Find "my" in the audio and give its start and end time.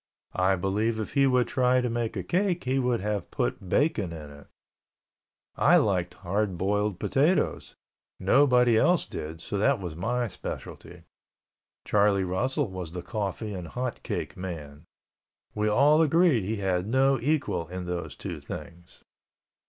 9.95-10.27